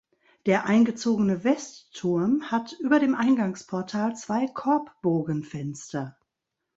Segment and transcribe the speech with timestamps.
[0.47, 6.17] Der eingezogene Westturm hat über dem Eingangsportal zwei Korbbogenfenster.